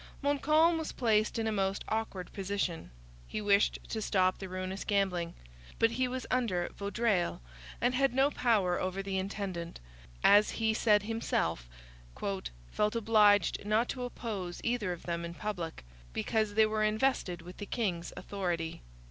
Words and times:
Montcalm 0.23 0.79
was 0.79 0.91
placed 0.91 1.37
in 1.37 1.45
a 1.45 1.51
most 1.51 1.83
awkward 1.87 2.33
position. 2.33 2.89
He 3.27 3.39
wished 3.39 3.77
to 3.89 4.01
stop 4.01 4.39
the 4.39 4.49
ruinous 4.49 4.83
gambling. 4.83 5.35
But 5.77 5.91
he 5.91 6.07
was 6.07 6.25
under 6.31 6.69
Vaudreuil, 6.75 7.39
had 7.83 8.11
no 8.11 8.31
power 8.31 8.79
over 8.81 9.03
the 9.03 9.19
intendant, 9.19 9.79
and, 10.23 10.23
as 10.39 10.49
he 10.57 10.73
said 10.73 11.03
himself, 11.03 11.69
'felt 12.17 12.95
obliged 12.95 13.63
not 13.63 13.89
to 13.89 14.03
oppose 14.03 14.59
either 14.63 14.91
of 14.91 15.03
them 15.03 15.23
in 15.23 15.35
public, 15.35 15.85
because 16.13 16.55
they 16.55 16.65
were 16.65 16.81
invested 16.83 17.43
with 17.43 17.57
the 17.57 17.67
king's 17.67 18.11
authority.' 18.17 18.81